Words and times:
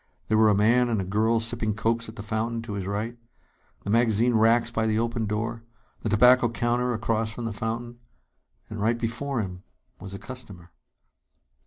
There 0.29 0.37
were 0.39 0.49
a 0.49 0.55
man 0.55 0.89
and 0.89 0.99
a 0.99 1.03
girl 1.03 1.39
sipping 1.39 1.75
cokes 1.75 2.09
at 2.09 2.15
the 2.15 2.23
fountain, 2.23 2.63
to 2.63 2.73
his 2.73 2.87
right; 2.87 3.19
the 3.83 3.91
magazine 3.91 4.33
racks 4.33 4.71
by 4.71 4.87
the 4.87 4.97
open 4.97 5.27
door; 5.27 5.61
the 5.99 6.09
tobacco 6.09 6.49
counter 6.49 6.91
across 6.91 7.29
from 7.29 7.45
the 7.45 7.53
fountain. 7.53 7.99
And 8.67 8.79
right 8.81 8.97
before 8.97 9.41
him 9.41 9.61
was 9.99 10.15
a 10.15 10.17
customer. 10.17 10.71